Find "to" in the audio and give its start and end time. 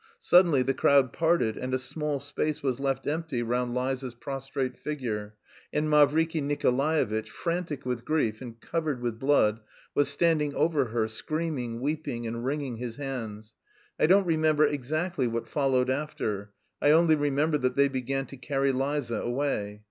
18.25-18.37